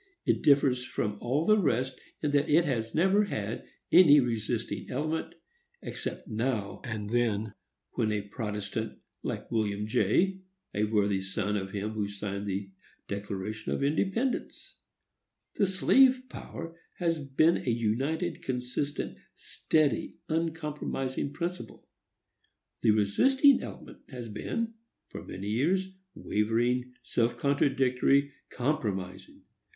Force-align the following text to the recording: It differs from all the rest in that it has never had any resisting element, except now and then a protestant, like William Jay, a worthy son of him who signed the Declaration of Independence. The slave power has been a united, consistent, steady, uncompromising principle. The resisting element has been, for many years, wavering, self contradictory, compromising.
It 0.25 0.41
differs 0.41 0.83
from 0.83 1.19
all 1.21 1.45
the 1.45 1.59
rest 1.59 1.99
in 2.23 2.31
that 2.31 2.49
it 2.49 2.65
has 2.65 2.95
never 2.95 3.25
had 3.25 3.67
any 3.91 4.19
resisting 4.19 4.89
element, 4.89 5.35
except 5.83 6.27
now 6.27 6.81
and 6.83 7.11
then 7.11 7.53
a 7.99 8.21
protestant, 8.23 8.97
like 9.21 9.51
William 9.51 9.85
Jay, 9.85 10.39
a 10.73 10.85
worthy 10.85 11.21
son 11.21 11.55
of 11.55 11.69
him 11.69 11.91
who 11.91 12.07
signed 12.07 12.47
the 12.47 12.71
Declaration 13.07 13.73
of 13.73 13.83
Independence. 13.83 14.77
The 15.57 15.67
slave 15.67 16.23
power 16.29 16.75
has 16.97 17.19
been 17.19 17.57
a 17.57 17.69
united, 17.69 18.41
consistent, 18.41 19.19
steady, 19.35 20.17
uncompromising 20.27 21.31
principle. 21.31 21.87
The 22.81 22.89
resisting 22.89 23.61
element 23.61 23.99
has 24.09 24.29
been, 24.29 24.73
for 25.09 25.23
many 25.23 25.49
years, 25.49 25.93
wavering, 26.15 26.91
self 27.03 27.37
contradictory, 27.37 28.31
compromising. 28.49 29.43